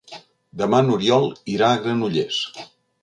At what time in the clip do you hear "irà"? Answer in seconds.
1.57-1.69